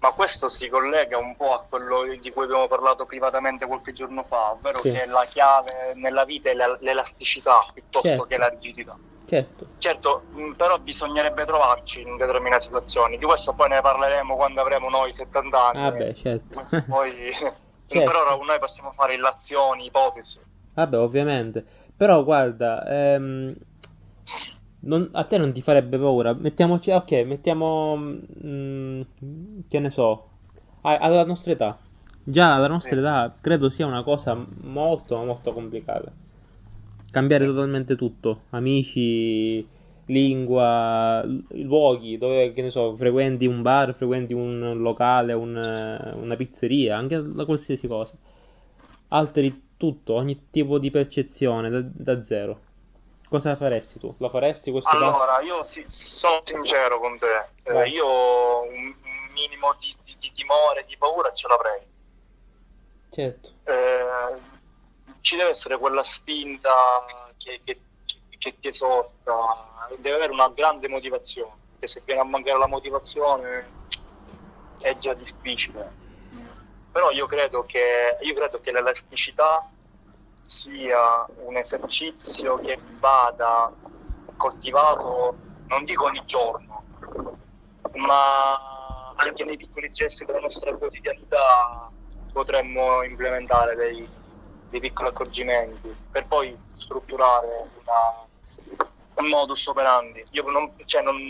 Ma 0.00 0.10
questo 0.12 0.48
si 0.48 0.68
collega 0.68 1.18
un 1.18 1.34
po' 1.36 1.54
a 1.54 1.64
quello 1.68 2.04
di 2.20 2.30
cui 2.30 2.44
abbiamo 2.44 2.68
parlato 2.68 3.04
privatamente 3.04 3.66
qualche 3.66 3.92
giorno 3.92 4.22
fa, 4.22 4.52
ovvero 4.52 4.78
Sì. 4.78 4.92
che 4.92 5.06
la 5.06 5.24
chiave 5.28 5.94
nella 5.96 6.24
vita 6.24 6.50
è 6.50 6.54
la- 6.54 6.76
l'elasticità 6.80 7.66
piuttosto 7.72 8.06
Certo. 8.06 8.24
che 8.24 8.36
la 8.36 8.48
rigidità. 8.48 8.96
Certo. 9.26 9.66
Certo, 9.78 10.22
però 10.56 10.78
bisognerebbe 10.78 11.44
trovarci 11.44 12.00
in 12.00 12.16
determinate 12.16 12.64
situazioni. 12.64 13.18
Di 13.18 13.24
questo 13.24 13.52
poi 13.54 13.68
ne 13.68 13.80
parleremo 13.80 14.36
quando 14.36 14.60
avremo 14.60 14.88
noi 14.88 15.12
70 15.12 15.68
anni. 15.70 15.84
Ah 15.84 15.90
beh, 15.90 16.14
certo. 16.14 16.62
Poi... 16.88 17.12
Certo. 17.90 18.10
Per 18.10 18.20
ora 18.20 18.44
noi 18.44 18.58
possiamo 18.58 18.92
fare 18.92 19.14
illazioni, 19.14 19.86
ipotesi. 19.86 20.38
Vabbè, 20.74 20.98
ovviamente. 20.98 21.64
Però 21.98 22.24
guarda, 22.24 22.86
ehm, 22.88 23.54
non- 24.80 25.08
a 25.12 25.24
te 25.24 25.38
non 25.38 25.52
ti 25.52 25.60
farebbe 25.62 25.98
paura. 25.98 26.32
Mettiamoci, 26.34 26.90
ok, 26.90 27.12
mettiamo, 27.26 27.96
mm, 27.96 29.00
che 29.68 29.78
ne 29.80 29.90
so, 29.90 30.28
a- 30.82 30.98
alla 30.98 31.24
nostra 31.24 31.52
età. 31.52 31.78
Già 32.22 32.54
alla 32.54 32.68
nostra 32.68 32.96
Sì. 32.96 33.02
età 33.02 33.36
credo 33.40 33.68
sia 33.70 33.86
una 33.86 34.02
cosa 34.02 34.36
molto, 34.60 35.16
molto 35.24 35.52
complicata. 35.52 36.12
Cambiare 37.10 37.46
totalmente 37.46 37.96
tutto, 37.96 38.42
amici, 38.50 39.66
lingua, 40.06 41.24
luoghi 41.50 42.18
dove, 42.18 42.52
che 42.52 42.62
ne 42.62 42.70
so, 42.70 42.94
frequenti 42.96 43.46
un 43.46 43.62
bar, 43.62 43.94
frequenti 43.94 44.34
un 44.34 44.74
locale, 44.78 45.32
un, 45.32 45.56
eh, 45.56 46.12
una 46.20 46.36
pizzeria, 46.36 46.96
anche 46.96 47.16
la 47.18 47.44
qualsiasi 47.46 47.86
cosa. 47.86 48.14
Alteri 49.08 49.67
tutto, 49.78 50.12
ogni 50.14 50.50
tipo 50.50 50.78
di 50.78 50.90
percezione 50.90 51.70
da, 51.70 51.80
da 51.82 52.20
zero. 52.22 52.64
Cosa 53.28 53.56
faresti 53.56 53.98
tu? 53.98 54.14
Lo 54.18 54.28
faresti 54.28 54.70
questo? 54.70 54.90
Allora, 54.90 55.40
io 55.40 55.64
sì, 55.64 55.84
sono 55.88 56.42
sincero 56.44 56.98
con 56.98 57.18
te. 57.18 57.50
Eh, 57.62 57.72
Vai. 57.72 57.90
io 57.90 58.62
un, 58.62 58.86
un 59.02 59.32
minimo 59.32 59.74
di, 59.80 59.94
di- 60.04 60.16
di 60.18 60.32
timore, 60.34 60.84
di 60.86 60.96
paura 60.96 61.32
ce 61.32 61.46
l'avrei. 61.46 61.86
Certo, 63.10 63.50
Eh, 63.64 64.40
ci 65.20 65.36
deve 65.36 65.50
essere 65.50 65.78
quella 65.78 66.02
spinta 66.04 66.70
che, 67.36 67.60
che- 67.64 67.82
che 68.38 68.58
ti 68.60 68.68
esorta, 68.68 69.34
deve 69.98 70.16
avere 70.16 70.32
una 70.32 70.48
grande 70.50 70.88
motivazione, 70.88 71.56
perché 71.78 71.88
se 71.88 72.02
viene 72.04 72.20
a 72.20 72.24
mancare 72.24 72.58
la 72.58 72.66
motivazione 72.66 73.72
è 74.78 74.96
già 74.98 75.14
difficile. 75.14 75.96
Però 76.90 77.10
io 77.10 77.26
credo 77.26 77.64
che, 77.64 78.16
io 78.20 78.34
credo 78.34 78.60
che 78.60 78.72
l'elasticità 78.72 79.70
sia 80.44 81.26
un 81.44 81.56
esercizio 81.56 82.56
che 82.58 82.80
vada 82.98 83.70
coltivato, 84.36 85.38
non 85.68 85.84
dico 85.84 86.04
ogni 86.04 86.22
giorno, 86.24 86.84
ma 87.94 88.58
anche 89.16 89.44
nei 89.44 89.56
piccoli 89.56 89.90
gesti 89.92 90.24
della 90.24 90.40
nostra 90.40 90.74
quotidianità 90.74 91.90
potremmo 92.32 93.02
implementare 93.02 93.74
dei, 93.74 94.08
dei 94.70 94.80
piccoli 94.80 95.08
accorgimenti 95.08 95.94
per 96.10 96.26
poi 96.26 96.56
strutturare 96.74 97.70
una- 97.74 98.26
un 99.14 99.26
modus 99.26 99.66
operandi. 99.66 100.24
Io 100.30 100.48
non, 100.48 100.72
cioè 100.86 101.02
non, 101.02 101.28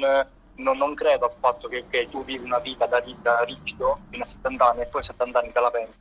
non- 0.58 0.76
non 0.78 0.94
credo 0.94 1.24
al 1.26 1.34
fatto 1.40 1.68
che 1.68 1.84
ok, 1.86 2.08
tu 2.08 2.24
vivi 2.24 2.44
una 2.44 2.58
vita 2.58 2.86
da, 2.86 3.02
da 3.22 3.42
rigido 3.42 3.98
fino 4.10 4.24
a 4.24 4.28
70 4.28 4.70
anni 4.70 4.82
e 4.82 4.86
poi 4.86 5.00
a 5.00 5.04
70 5.04 5.40
anni 5.40 5.52
te 5.52 5.60
la 5.60 5.70
pensi. 5.70 5.92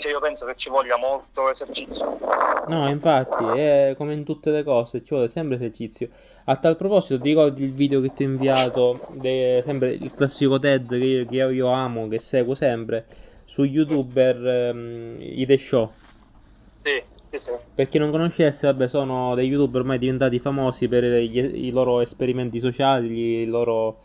Cioè 0.00 0.10
io 0.12 0.20
penso 0.20 0.44
che 0.46 0.54
ci 0.56 0.68
voglia 0.68 0.96
molto 0.96 1.50
esercizio. 1.50 2.18
No, 2.66 2.88
infatti, 2.88 3.42
è 3.44 3.94
come 3.96 4.12
in 4.14 4.24
tutte 4.24 4.50
le 4.50 4.62
cose, 4.62 5.02
ci 5.02 5.10
vuole 5.14 5.28
sempre 5.28 5.56
esercizio. 5.56 6.08
A 6.44 6.56
tal 6.56 6.76
proposito, 6.76 7.20
ti 7.20 7.28
ricordi 7.30 7.64
il 7.64 7.72
video 7.72 8.00
che 8.00 8.12
ti 8.12 8.22
ho 8.22 8.26
inviato, 8.26 9.04
de- 9.08 9.60
sempre 9.64 9.90
il 9.92 10.14
classico 10.14 10.58
TED 10.58 10.88
che 10.90 10.96
io, 11.04 11.26
che 11.26 11.34
io 11.54 11.68
amo, 11.68 12.06
che 12.08 12.18
seguo 12.18 12.54
sempre, 12.54 13.06
su 13.44 13.64
YouTuber 13.64 14.46
ehm, 14.46 15.16
i 15.20 15.46
The 15.46 15.56
Show. 15.58 15.94
Sì, 16.82 17.02
Per 17.74 17.88
chi 17.88 17.98
non 17.98 18.10
conoscesse, 18.10 18.66
vabbè, 18.66 18.88
sono 18.88 19.34
dei 19.34 19.46
YouTuber 19.48 19.80
ormai 19.82 19.98
diventati 19.98 20.38
famosi 20.38 20.88
per 20.88 21.04
gli- 21.04 21.66
i 21.66 21.70
loro 21.70 22.00
esperimenti 22.00 22.58
sociali, 22.60 23.42
i 23.42 23.46
loro... 23.46 24.00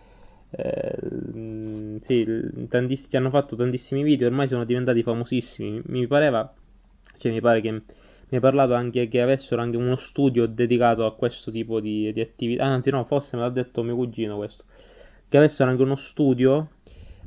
eh, 0.51 1.98
sì, 2.01 2.25
tantiss- 2.70 3.13
hanno 3.15 3.29
fatto 3.29 3.55
tantissimi 3.55 4.03
video, 4.03 4.27
ormai 4.27 4.48
sono 4.48 4.63
diventati 4.63 5.03
famosissimi. 5.03 5.82
Mi 5.88 6.08
pareva, 6.08 6.51
cioè 7.17 7.32
mi 7.32 7.41
pare 7.41 7.62
che 7.62 7.72
mi 7.72 7.82
hai 8.29 8.39
parlato 8.39 8.74
anche 8.74 9.08
che 9.08 9.22
avessero 9.22 9.62
anche 9.62 9.77
uno 9.77 9.96
studio 9.96 10.46
dedicato 10.48 11.05
a 11.05 11.13
questo 11.15 11.51
tipo 11.51 11.79
di, 11.79 12.12
di 12.13 12.22
attività. 12.22 12.63
Anzi, 12.65 12.89
no, 12.91 13.03
forse 13.05 13.36
me 13.36 13.44
l'ha 13.44 13.50
detto 13.50 13.84
mio 13.84 13.96
cugino 13.96 14.38
questo. 14.38 14.63
Che 15.27 15.38
avessero 15.38 15.70
anche 15.70 15.84
uno 15.84 15.96
studio 15.96 16.70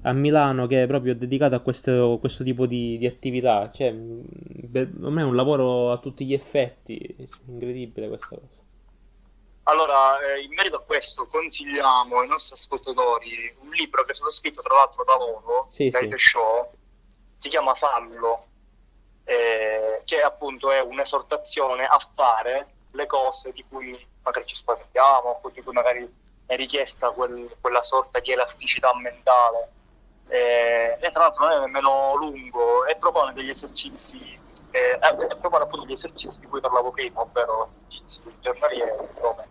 a 0.02 0.12
Milano 0.12 0.66
che 0.66 0.82
è 0.84 0.86
proprio 0.86 1.14
dedicato 1.14 1.54
a 1.54 1.60
questo, 1.60 2.18
questo 2.20 2.44
tipo 2.44 2.66
di, 2.66 2.98
di 2.98 3.06
attività. 3.06 3.70
Cioè, 3.72 3.90
mh, 3.92 4.70
per 4.72 4.88
me 4.94 5.22
è 5.22 5.24
un 5.24 5.36
lavoro 5.36 5.92
a 5.92 5.98
tutti 5.98 6.24
gli 6.26 6.32
effetti. 6.34 6.98
Incredibile 7.46 8.08
questa 8.08 8.36
cosa. 8.36 8.56
Allora, 9.64 10.18
eh, 10.20 10.40
in 10.42 10.52
merito 10.54 10.76
a 10.76 10.82
questo, 10.82 11.26
consigliamo 11.26 12.20
ai 12.20 12.26
nostri 12.28 12.54
ascoltatori 12.54 13.54
un 13.60 13.68
libro 13.70 14.02
che 14.04 14.12
è 14.12 14.14
stato 14.14 14.30
scritto 14.32 14.62
tra 14.62 14.74
l'altro 14.74 15.04
da 15.04 15.16
loro, 15.16 15.66
Sì, 15.68 15.90
dai 15.90 16.08
sì. 16.08 16.16
Show, 16.16 16.72
si 17.38 17.48
chiama 17.50 17.74
Fallo, 17.74 18.46
eh, 19.24 20.00
che 20.06 20.22
appunto 20.22 20.70
è 20.70 20.80
un'esortazione 20.80 21.84
a 21.84 21.98
fare 22.14 22.76
le 22.92 23.06
cose 23.06 23.52
di 23.52 23.62
cui 23.68 24.06
magari 24.22 24.46
ci 24.46 24.54
spaventiamo, 24.54 25.40
o 25.42 25.50
di 25.50 25.62
cui 25.62 25.72
magari 25.74 26.10
è 26.46 26.56
richiesta 26.56 27.10
quel- 27.10 27.54
quella 27.60 27.82
sorta 27.82 28.20
di 28.20 28.32
elasticità 28.32 28.94
mentale. 28.96 29.72
Eh, 30.28 30.98
e 31.00 31.10
tra 31.10 31.22
l'altro 31.22 31.46
non 31.46 31.56
è 31.56 31.60
nemmeno 31.60 32.14
lungo 32.16 32.84
e 32.84 32.96
propone 32.96 33.32
degli 33.32 33.50
esercizi, 33.50 34.38
eh, 34.70 34.98
eh, 35.00 35.36
propone 35.40 35.64
appunto 35.64 35.86
gli 35.86 35.92
esercizi 35.92 36.38
di 36.40 36.46
cui 36.46 36.60
parlavo 36.60 36.90
prima, 36.90 37.22
ovvero 37.22 37.68
esercizi 37.88 38.20
giornalieri, 38.40 39.08
come 39.18 39.46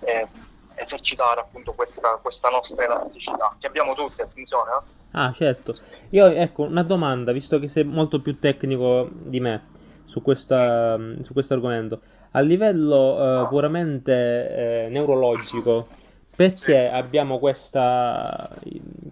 eh, 0.00 0.28
esercitare 0.76 1.40
appunto 1.40 1.72
questa, 1.72 2.18
questa 2.22 2.48
nostra 2.48 2.84
elasticità, 2.84 3.56
che 3.58 3.66
abbiamo 3.66 3.94
tutti, 3.94 4.20
attenzione, 4.20 4.70
eh. 4.70 4.94
Ah, 5.12 5.32
certo. 5.32 5.74
Io, 6.10 6.26
ecco, 6.26 6.64
una 6.64 6.82
domanda, 6.82 7.32
visto 7.32 7.58
che 7.58 7.68
sei 7.68 7.84
molto 7.84 8.20
più 8.20 8.38
tecnico 8.38 9.08
di 9.10 9.40
me 9.40 9.68
su 10.04 10.20
questa, 10.20 10.98
su 11.22 11.32
questo 11.32 11.54
argomento. 11.54 12.00
A 12.32 12.40
livello 12.40 13.44
eh, 13.44 13.48
puramente 13.48 14.12
eh, 14.12 14.88
neurologico, 14.90 15.88
perché 16.36 16.88
abbiamo 16.88 17.38
questa, 17.40 18.56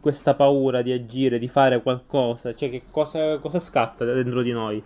questa 0.00 0.34
paura 0.36 0.82
di 0.82 0.92
agire, 0.92 1.38
di 1.40 1.48
fare 1.48 1.82
qualcosa? 1.82 2.54
Cioè, 2.54 2.70
che 2.70 2.88
cosa, 2.90 3.38
cosa 3.40 3.58
scatta 3.60 4.04
dentro 4.04 4.42
di 4.42 4.52
noi? 4.52 4.84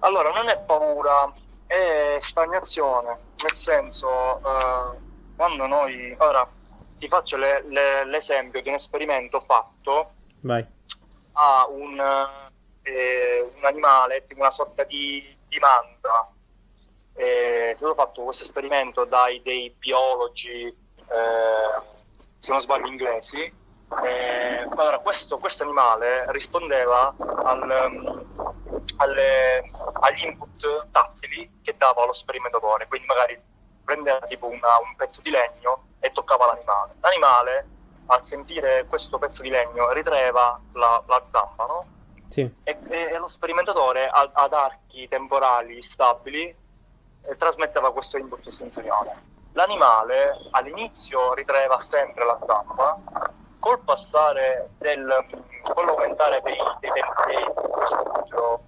Allora, 0.00 0.30
non 0.30 0.48
è 0.48 0.58
paura, 0.64 1.32
è 1.66 2.18
stagnazione, 2.22 3.26
nel 3.42 3.52
senso, 3.54 4.38
eh, 4.42 5.00
quando 5.34 5.66
noi, 5.66 6.14
ora 6.18 6.48
ti 6.98 7.08
faccio 7.08 7.36
le- 7.36 7.62
le- 7.68 8.04
l'esempio 8.06 8.62
di 8.62 8.68
un 8.68 8.76
esperimento 8.76 9.40
fatto 9.40 10.14
Vai. 10.42 10.66
a 11.32 11.66
un, 11.68 11.98
eh, 12.82 13.40
un 13.56 13.64
animale, 13.64 14.26
tipo 14.26 14.40
una 14.40 14.50
sorta 14.50 14.84
di, 14.84 15.22
di 15.48 15.58
mandra. 15.58 16.30
Eh, 17.12 17.72
è 17.72 17.76
stato 17.76 17.94
fatto 17.94 18.24
questo 18.24 18.44
esperimento 18.44 19.04
dai 19.04 19.40
dei 19.42 19.74
biologi, 19.78 20.74
se 22.38 22.50
non 22.52 22.60
sbaglio 22.60 22.86
inglesi. 22.86 23.64
Eh, 24.02 24.66
allora, 24.68 24.98
questo, 24.98 25.38
questo 25.38 25.62
animale 25.62 26.24
rispondeva 26.32 27.14
al, 27.18 27.88
um, 27.88 28.26
alle- 28.96 29.70
agli 30.00 30.24
input 30.24 30.88
tattili 30.90 31.48
che 31.62 31.76
dava 31.76 32.04
lo 32.04 32.12
sperimentatore, 32.12 32.88
quindi 32.88 33.06
magari 33.06 33.40
prendeva 33.84 34.18
tipo 34.26 34.46
una- 34.46 34.78
un 34.82 34.96
pezzo 34.96 35.20
di 35.20 35.30
legno 35.30 35.84
e 36.00 36.10
toccava 36.10 36.46
l'animale. 36.46 36.94
L'animale, 37.00 37.68
al 38.06 38.24
sentire 38.24 38.86
questo 38.86 39.18
pezzo 39.18 39.42
di 39.42 39.50
legno, 39.50 39.92
ritraeva 39.92 40.58
la, 40.72 41.02
la 41.06 41.22
zampa, 41.30 41.66
no? 41.66 41.84
Sì. 42.28 42.42
e, 42.64 42.76
e- 42.88 43.16
lo 43.18 43.28
sperimentatore 43.28 44.08
a- 44.08 44.30
ad 44.32 44.52
archi 44.52 45.06
temporali 45.08 45.80
stabili 45.82 46.54
eh, 47.22 47.36
trasmetteva 47.36 47.92
questo 47.92 48.18
input 48.18 48.48
sensoriale. 48.48 49.34
L'animale 49.56 50.36
all'inizio 50.50 51.32
ritraeva 51.32 51.80
sempre 51.88 52.26
la 52.26 52.38
zampa, 52.46 52.98
col 53.58 53.80
passare 53.80 54.72
del 54.76 55.26
con 55.62 55.86
l'aumentare 55.86 56.42
dei, 56.42 56.58
dei 56.80 56.92
tempi 56.92 57.34
appunto 57.90 58.66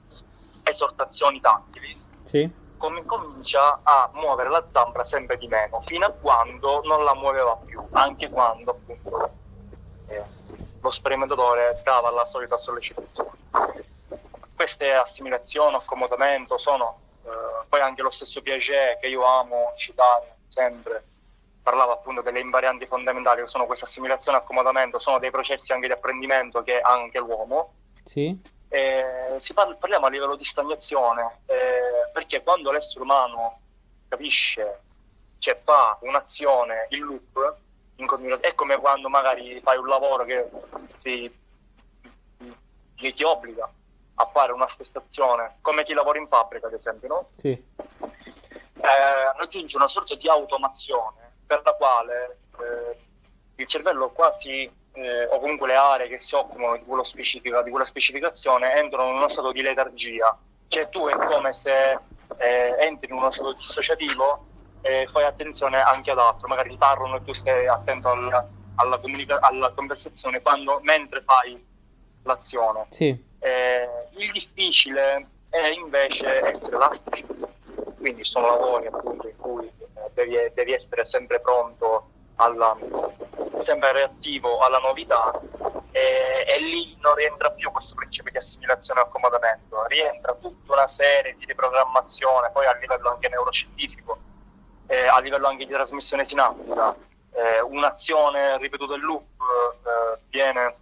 esortazioni 0.62 1.40
tattili, 1.42 2.02
Sì. 2.22 2.50
com- 2.78 3.04
comincia 3.04 3.80
a 3.82 4.08
muovere 4.14 4.48
la 4.48 4.66
zampa 4.72 5.04
sempre 5.04 5.36
di 5.36 5.46
meno, 5.46 5.82
fino 5.82 6.06
a 6.06 6.10
quando 6.10 6.80
non 6.84 7.04
la 7.04 7.14
muoveva 7.14 7.54
più, 7.66 7.86
anche 7.92 8.30
quando 8.30 8.70
appunto 8.70 9.34
eh, 10.06 10.24
lo 10.80 10.90
sperimentatore 10.90 11.82
dava 11.84 12.10
la 12.10 12.24
solita 12.24 12.56
sollecitazione. 12.56 13.30
Queste 14.56 14.94
assimilazioni, 14.94 15.74
accomodamento 15.76 16.56
sono 16.56 17.00
eh, 17.24 17.66
poi 17.68 17.80
anche 17.82 18.00
lo 18.00 18.10
stesso 18.10 18.40
Piaget 18.40 18.98
che 19.00 19.06
io 19.08 19.22
amo 19.22 19.74
citare 19.76 20.36
sempre, 20.48 21.04
parlava 21.62 21.92
appunto 21.92 22.22
delle 22.22 22.40
invarianti 22.40 22.86
fondamentali 22.86 23.42
che 23.42 23.48
sono 23.48 23.66
questa 23.66 23.84
assimilazione 23.84 24.38
e 24.38 24.40
accomodamento, 24.40 24.98
sono 24.98 25.18
dei 25.18 25.30
processi 25.30 25.72
anche 25.72 25.86
di 25.86 25.92
apprendimento 25.92 26.62
che 26.62 26.80
ha 26.80 26.92
anche 26.92 27.18
l'uomo. 27.18 27.74
Sì. 28.04 28.56
Eh, 28.70 29.36
si 29.38 29.52
parla, 29.54 29.74
parliamo 29.74 30.06
a 30.06 30.10
livello 30.10 30.36
di 30.36 30.44
stagnazione, 30.44 31.40
eh, 31.46 32.10
perché 32.12 32.42
quando 32.42 32.70
l'essere 32.70 33.02
umano 33.02 33.60
capisce, 34.08 34.80
cioè 35.38 35.58
fa 35.62 35.98
un'azione 36.00 36.86
in 36.90 37.00
loop, 37.00 37.56
in 37.96 38.06
continua- 38.06 38.40
è 38.40 38.54
come 38.54 38.76
quando 38.76 39.08
magari 39.08 39.60
fai 39.60 39.76
un 39.76 39.86
lavoro 39.86 40.24
che 40.24 40.48
ti, 41.02 41.34
che 42.94 43.12
ti 43.12 43.22
obbliga 43.22 43.70
a 44.20 44.26
fare 44.26 44.52
una 44.52 44.68
stessa 44.70 44.98
azione, 44.98 45.58
come 45.60 45.84
chi 45.84 45.92
lavora 45.92 46.18
in 46.18 46.28
fabbrica 46.28 46.66
ad 46.66 46.74
esempio, 46.74 47.08
no? 47.08 47.28
Sì. 47.38 47.62
Eh, 48.88 49.36
raggiunge 49.36 49.76
una 49.76 49.88
sorta 49.88 50.14
di 50.14 50.28
automazione 50.28 51.34
per 51.46 51.62
la 51.64 51.72
quale 51.72 52.38
eh, 52.58 52.98
il 53.56 53.66
cervello 53.66 54.10
quasi, 54.10 54.70
eh, 54.92 55.26
o 55.26 55.40
comunque 55.40 55.68
le 55.68 55.74
aree 55.74 56.08
che 56.08 56.20
si 56.20 56.34
occupano 56.34 56.76
di, 56.76 56.84
di 56.84 57.70
quella 57.70 57.84
specificazione, 57.84 58.74
entrano 58.74 59.10
in 59.10 59.16
uno 59.16 59.28
stato 59.28 59.52
di 59.52 59.62
letargia. 59.62 60.36
Cioè 60.68 60.88
tu 60.90 61.06
è 61.06 61.16
come 61.16 61.58
se 61.62 61.98
eh, 62.38 62.76
entri 62.78 63.08
in 63.10 63.16
uno 63.16 63.30
stato 63.30 63.52
dissociativo 63.54 64.44
e 64.82 65.08
fai 65.10 65.24
attenzione 65.24 65.80
anche 65.80 66.10
ad 66.10 66.18
altro, 66.18 66.46
magari 66.46 66.70
ti 66.70 66.76
parlano 66.76 67.16
e 67.16 67.24
tu 67.24 67.32
stai 67.32 67.66
attento 67.66 68.08
al- 68.10 68.48
alla, 68.76 68.98
comunica- 68.98 69.40
alla 69.40 69.70
conversazione 69.70 70.40
quando, 70.40 70.78
mentre 70.82 71.22
fai 71.22 71.64
l'azione. 72.22 72.84
Sì. 72.90 73.26
Eh, 73.40 73.88
il 74.16 74.32
difficile 74.32 75.26
è 75.50 75.66
invece 75.68 76.40
essere 76.42 76.76
elastici, 76.76 77.24
quindi 78.08 78.24
sono 78.24 78.46
lavori 78.46 78.86
appunto 78.86 79.28
in 79.28 79.36
cui 79.36 79.66
eh, 79.66 80.10
devi, 80.14 80.34
devi 80.54 80.72
essere 80.72 81.06
sempre 81.10 81.40
pronto, 81.40 82.08
alla, 82.36 82.74
sempre 83.64 83.92
reattivo 83.92 84.60
alla 84.60 84.78
novità 84.78 85.38
e, 85.90 86.44
e 86.46 86.58
lì 86.58 86.96
non 87.02 87.14
rientra 87.16 87.50
più 87.50 87.70
questo 87.70 87.94
principio 87.94 88.30
di 88.30 88.38
assimilazione 88.38 89.00
e 89.00 89.02
accomodamento, 89.02 89.84
rientra 89.88 90.34
tutta 90.34 90.72
una 90.72 90.88
serie 90.88 91.36
di 91.36 91.44
riprogrammazione, 91.44 92.50
poi 92.50 92.64
a 92.64 92.74
livello 92.76 93.10
anche 93.10 93.28
neuroscientifico, 93.28 94.18
eh, 94.86 95.06
a 95.06 95.18
livello 95.18 95.48
anche 95.48 95.66
di 95.66 95.72
trasmissione 95.72 96.24
sinaptica, 96.24 96.96
eh, 97.32 97.60
un'azione 97.60 98.56
ripetuta 98.56 98.94
in 98.94 99.00
loop 99.00 99.26
eh, 99.38 100.20
viene, 100.30 100.76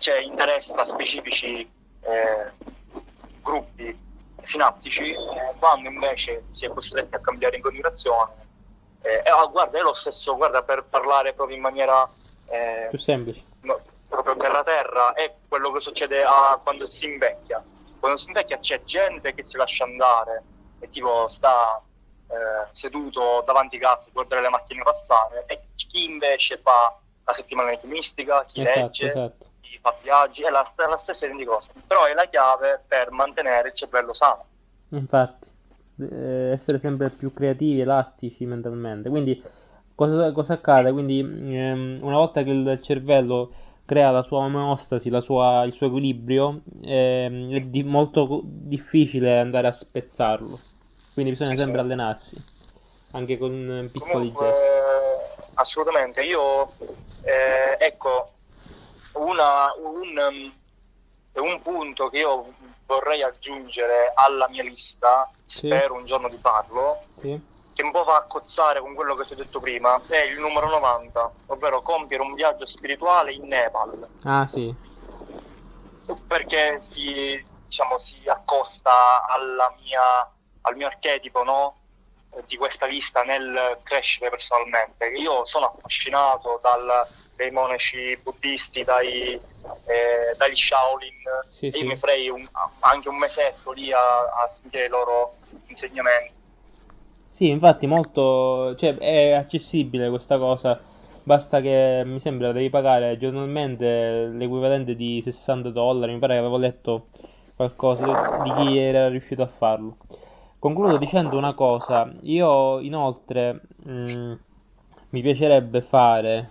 cioè 0.00 0.16
interessa 0.16 0.88
specifici 0.88 1.70
eh, 2.00 2.52
gruppi 3.42 4.06
sinaptici, 4.48 5.10
eh, 5.12 5.54
quando 5.58 5.88
invece 5.88 6.44
si 6.50 6.64
è 6.64 6.68
costretti 6.68 7.14
a 7.14 7.20
cambiare 7.20 7.56
in 7.56 7.62
continuazione. 7.62 8.32
Eh, 9.02 9.22
eh, 9.24 9.48
guarda, 9.50 9.78
è 9.78 9.82
lo 9.82 9.94
stesso, 9.94 10.34
guarda, 10.36 10.62
per 10.62 10.84
parlare 10.84 11.34
proprio 11.34 11.56
in 11.56 11.62
maniera 11.62 12.08
eh, 12.46 12.86
Più 12.88 12.98
semplice. 12.98 13.44
no, 13.60 13.80
proprio 14.08 14.36
terra 14.36 14.62
terra, 14.64 15.12
è 15.12 15.34
quello 15.46 15.70
che 15.72 15.80
succede 15.80 16.24
a- 16.24 16.58
quando 16.62 16.90
si 16.90 17.04
invecchia. 17.04 17.62
Quando 18.00 18.18
si 18.18 18.26
invecchia 18.28 18.58
c'è 18.58 18.82
gente 18.84 19.34
che 19.34 19.44
si 19.46 19.56
lascia 19.56 19.84
andare 19.84 20.42
e 20.80 20.88
tipo 20.88 21.28
sta 21.28 21.82
eh, 22.30 22.68
seduto 22.72 23.42
davanti 23.46 23.76
a 23.76 23.80
casa 23.80 24.04
a 24.06 24.10
guardare 24.12 24.42
le 24.42 24.48
macchine 24.50 24.82
passare 24.82 25.44
e 25.46 25.60
chi 25.76 26.04
invece 26.04 26.58
fa 26.58 26.98
la 27.24 27.34
settimana 27.34 27.72
enigmistica, 27.72 28.44
chi 28.46 28.60
Esatto, 28.62 28.78
legge, 28.80 29.08
esatto. 29.10 29.46
Fa 29.80 29.98
viaggi, 30.00 30.42
è 30.42 30.50
la, 30.50 30.70
la 30.76 30.98
stessa 30.98 31.26
identica 31.26 31.52
cosa, 31.52 31.72
però 31.86 32.04
è 32.06 32.14
la 32.14 32.26
chiave 32.28 32.84
per 32.86 33.10
mantenere 33.10 33.68
il 33.68 33.74
cervello 33.74 34.14
sano. 34.14 34.46
Infatti, 34.90 35.48
eh, 36.00 36.50
essere 36.52 36.78
sempre 36.78 37.10
più 37.10 37.32
creativi, 37.32 37.80
elastici 37.80 38.44
mentalmente. 38.46 39.08
Quindi, 39.10 39.42
cosa, 39.94 40.32
cosa 40.32 40.54
accade? 40.54 40.92
Quindi, 40.92 41.18
ehm, 41.20 41.98
una 42.02 42.16
volta 42.16 42.42
che 42.42 42.50
il 42.50 42.80
cervello 42.82 43.52
crea 43.84 44.10
la 44.10 44.22
sua 44.22 44.38
omeostasi, 44.40 45.10
la 45.10 45.20
sua- 45.20 45.64
il 45.64 45.72
suo 45.72 45.86
equilibrio, 45.88 46.62
ehm, 46.82 47.52
è 47.54 47.60
di- 47.62 47.82
molto 47.84 48.40
difficile 48.44 49.38
andare 49.38 49.66
a 49.68 49.72
spezzarlo. 49.72 50.62
Quindi 51.12 51.32
bisogna 51.32 51.54
sempre 51.56 51.80
allenarsi, 51.80 52.42
anche 53.12 53.36
con 53.38 53.52
eh, 53.84 53.88
piccoli 53.90 54.32
Comunque, 54.32 54.34
gesti. 54.34 54.76
assolutamente, 55.54 56.22
io, 56.22 56.76
eh, 57.22 57.76
ecco, 57.80 58.37
una- 59.12 59.72
un, 59.76 60.16
um, 60.18 60.60
un 61.40 61.62
punto 61.62 62.08
che 62.08 62.18
io 62.18 62.54
vorrei 62.86 63.22
aggiungere 63.22 64.12
alla 64.14 64.48
mia 64.48 64.62
lista, 64.62 65.30
Sì. 65.46 65.66
spero 65.66 65.94
un 65.94 66.04
giorno 66.04 66.28
di 66.28 66.38
farlo, 66.38 67.04
Sì? 67.14 67.40
che 67.72 67.82
un 67.82 67.90
po' 67.92 68.04
va 68.04 68.16
a 68.16 68.22
cozzare 68.26 68.80
con 68.80 68.94
quello 68.94 69.14
che 69.14 69.24
ti 69.24 69.32
ho 69.34 69.36
detto 69.36 69.60
prima, 69.60 70.02
è 70.08 70.18
il 70.18 70.38
numero 70.38 70.68
90, 70.68 71.32
ovvero 71.46 71.82
compiere 71.82 72.22
un 72.22 72.34
viaggio 72.34 72.66
spirituale 72.66 73.32
in 73.32 73.46
Nepal, 73.46 74.08
Ah, 74.24 74.46
sì. 74.46 74.74
perché 76.26 76.80
si, 76.82 77.44
diciamo, 77.66 77.98
si 77.98 78.16
accosta 78.26 79.26
alla 79.26 79.72
mia, 79.82 80.02
al 80.62 80.76
mio 80.76 80.86
archetipo, 80.86 81.42
no? 81.44 81.76
di 82.46 82.56
questa 82.56 82.86
lista 82.86 83.22
nel 83.22 83.80
crescere 83.82 84.28
personalmente. 84.30 85.06
Io 85.06 85.44
sono 85.46 85.66
affascinato 85.74 86.58
dal- 86.62 87.08
dai 87.38 87.50
monaci 87.52 88.18
buddisti, 88.22 88.82
dai, 88.84 89.34
eh, 89.34 90.34
dagli 90.36 90.56
Shaolin, 90.56 91.22
Sì, 91.48 91.70
e 91.70 91.78
sì. 91.78 91.78
io 91.78 91.86
mi 91.86 91.96
farei 91.96 92.28
un- 92.28 92.48
anche 92.80 93.08
un 93.08 93.16
mesetto 93.18 93.72
lì 93.72 93.92
a, 93.92 93.98
a 94.00 94.48
sentire 94.60 94.86
i 94.86 94.88
loro 94.88 95.38
insegnamenti. 95.66 96.34
Sì, 97.30 97.48
infatti 97.48 97.86
molto, 97.86 98.74
cioè, 98.76 98.96
è 98.96 99.30
accessibile 99.32 100.08
questa 100.08 100.38
cosa, 100.38 100.80
basta 101.22 101.60
che 101.60 102.02
mi 102.04 102.18
sembra 102.20 102.50
devi 102.52 102.68
pagare 102.70 103.16
giornalmente 103.16 104.26
l'equivalente 104.28 104.96
di 104.96 105.20
60 105.22 105.70
dollari, 105.70 106.12
mi 106.14 106.18
pare 106.18 106.34
che 106.34 106.40
avevo 106.40 106.56
letto 106.58 107.08
qualcosa 107.54 108.04
di 108.34 108.52
chi 108.52 108.76
era 108.76 109.08
riuscito 109.08 109.42
a 109.42 109.46
farlo. 109.46 109.96
Concludo 110.58 110.96
dicendo 110.96 111.36
una 111.38 111.54
cosa, 111.54 112.12
io 112.22 112.80
inoltre 112.80 113.60
mh, 113.84 114.34
mi 115.10 115.22
piacerebbe 115.22 115.80
fare, 115.82 116.50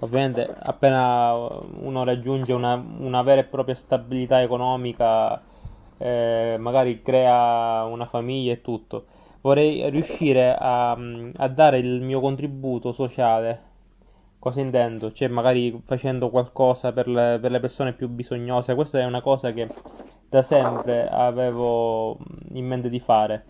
ovviamente 0.00 0.46
appena 0.58 1.32
uno 1.34 2.04
raggiunge 2.04 2.52
una, 2.52 2.74
una 2.74 3.22
vera 3.22 3.40
e 3.40 3.44
propria 3.44 3.74
stabilità 3.74 4.42
economica, 4.42 5.40
eh, 5.98 6.56
magari 6.58 7.02
crea 7.02 7.84
una 7.84 8.06
famiglia 8.06 8.52
e 8.52 8.60
tutto, 8.62 9.06
vorrei 9.40 9.88
riuscire 9.90 10.54
a, 10.58 10.92
a 10.92 11.48
dare 11.48 11.78
il 11.78 12.00
mio 12.02 12.20
contributo 12.20 12.92
sociale. 12.92 13.68
Cosa 14.38 14.60
intendo? 14.60 15.12
Cioè, 15.12 15.28
magari 15.28 15.82
facendo 15.84 16.30
qualcosa 16.30 16.92
per 16.92 17.06
le, 17.08 17.38
per 17.40 17.50
le 17.50 17.60
persone 17.60 17.92
più 17.92 18.08
bisognose. 18.08 18.74
Questa 18.74 18.98
è 18.98 19.04
una 19.04 19.20
cosa 19.20 19.52
che 19.52 19.68
da 20.28 20.42
sempre 20.42 21.08
avevo 21.08 22.16
in 22.52 22.64
mente 22.66 22.88
di 22.88 23.00
fare, 23.00 23.44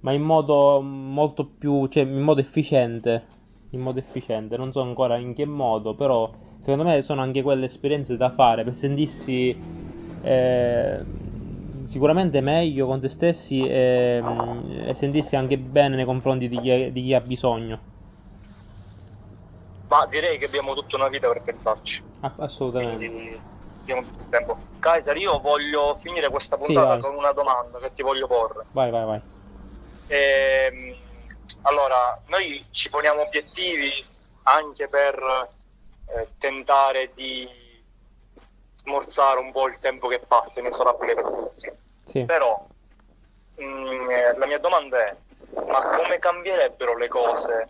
ma 0.00 0.12
in 0.12 0.22
modo 0.22 0.80
molto 0.80 1.44
più, 1.46 1.86
cioè 1.88 2.04
in 2.04 2.20
modo 2.20 2.40
efficiente. 2.40 3.38
In 3.70 3.80
modo 3.80 3.98
efficiente, 3.98 4.56
non 4.56 4.70
so 4.72 4.80
ancora 4.80 5.16
in 5.16 5.32
che 5.34 5.44
modo, 5.44 5.94
però 5.94 6.32
secondo 6.58 6.84
me 6.84 7.02
sono 7.02 7.20
anche 7.22 7.42
quelle 7.42 7.66
esperienze 7.66 8.16
da 8.16 8.30
fare 8.30 8.64
per 8.64 8.74
sentirsi 8.74 9.60
eh, 10.20 11.06
sicuramente 11.84 12.40
meglio 12.40 12.86
con 12.86 13.00
se 13.00 13.08
stessi 13.08 13.66
e, 13.66 14.88
e 14.88 14.94
sentirsi 14.94 15.36
anche 15.36 15.58
bene 15.58 15.96
nei 15.96 16.04
confronti 16.04 16.48
di 16.48 16.58
chi, 16.58 16.92
di 16.92 17.02
chi 17.02 17.14
ha 17.14 17.20
bisogno. 17.20 17.80
Ma 19.88 20.06
direi 20.06 20.38
che 20.38 20.46
abbiamo 20.46 20.72
tutta 20.74 20.96
una 20.96 21.08
vita 21.08 21.28
per 21.28 21.42
pensarci. 21.42 22.02
Ah, 22.22 22.34
Assolutamente. 22.38 23.12
quindi 23.12 23.42
abbiamo 23.82 24.02
tutto 24.02 24.22
il 24.22 24.28
tempo. 24.28 24.68
Kaiser, 24.78 25.16
io 25.18 25.38
voglio 25.40 25.96
finire 26.00 26.30
questa 26.30 26.56
Sì, 26.58 26.78
puntata 26.78 26.96
vai. 26.96 27.04
con 27.04 27.14
una 27.14 27.32
domanda 27.32 27.78
che 27.80 27.92
ti 27.92 28.02
voglio 28.02 28.26
porre. 28.26 28.68
Vai, 28.72 28.90
vai, 28.90 29.04
vai. 29.06 29.22
Ehm, 30.08 30.94
allora, 31.62 32.20
noi 32.26 32.64
ci 32.70 32.88
poniamo 32.88 33.22
obiettivi 33.22 34.04
anche 34.44 34.88
per 34.88 35.48
eh, 36.06 36.28
tentare 36.38 37.12
di 37.14 37.48
smorzare 38.76 39.38
un 39.38 39.52
po' 39.52 39.68
il 39.68 39.78
tempo 39.80 40.08
che 40.08 40.20
passa, 40.20 40.58
inesorabile 40.58 41.14
per 41.14 41.24
tutti. 41.24 41.70
Sì. 42.04 42.24
Però 42.24 42.66
mm, 43.60 44.10
eh, 44.10 44.36
la 44.36 44.46
mia 44.46 44.58
domanda 44.58 44.98
è, 45.06 45.16
ma 45.66 45.96
come 45.96 46.18
cambierebbero 46.18 46.96
le 46.96 47.08
cose 47.08 47.68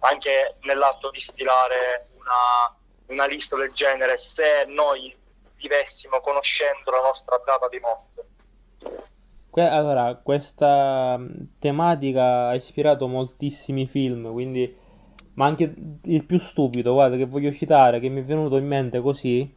anche 0.00 0.56
nell'atto 0.62 1.10
di 1.10 1.20
stilare 1.20 2.08
una, 2.18 2.76
una 3.06 3.26
lista 3.26 3.56
del 3.56 3.72
genere 3.72 4.18
se 4.18 4.64
noi 4.66 5.16
vivessimo 5.56 6.20
conoscendo 6.20 6.90
la 6.90 7.00
nostra 7.00 7.40
data 7.44 7.68
di 7.68 7.78
morte? 7.78 8.26
Que- 9.52 9.68
allora, 9.68 10.16
questa 10.16 11.16
mh, 11.18 11.48
tematica 11.58 12.48
ha 12.48 12.54
ispirato 12.54 13.06
moltissimi 13.08 13.86
film, 13.86 14.30
quindi... 14.32 14.74
Ma 15.34 15.46
anche 15.46 15.74
il 16.04 16.24
più 16.26 16.38
stupido, 16.38 16.92
guarda, 16.92 17.16
che 17.16 17.24
voglio 17.26 17.50
citare, 17.52 18.00
che 18.00 18.08
mi 18.10 18.20
è 18.20 18.24
venuto 18.24 18.56
in 18.58 18.66
mente 18.66 19.00
così, 19.00 19.50